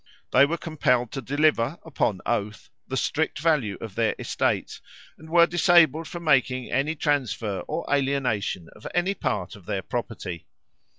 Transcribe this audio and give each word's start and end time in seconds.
They 0.31 0.47
were 0.47 0.57
compelled 0.57 1.11
to 1.11 1.21
deliver, 1.21 1.77
upon 1.85 2.21
oath, 2.25 2.71
the 2.87 2.97
strict 2.97 3.37
value 3.37 3.77
of 3.79 3.93
their 3.93 4.15
estates, 4.17 4.81
and 5.15 5.29
were 5.29 5.45
disabled 5.45 6.07
from 6.07 6.23
making 6.23 6.71
any 6.71 6.95
transfer 6.95 7.59
or 7.67 7.85
alienation 7.87 8.67
of 8.75 8.87
any 8.95 9.13
part 9.13 9.55
of 9.55 9.67
their 9.67 9.83
property. 9.83 10.47